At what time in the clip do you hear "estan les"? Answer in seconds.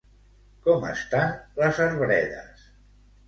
0.91-1.81